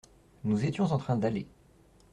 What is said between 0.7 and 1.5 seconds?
en train d’aller.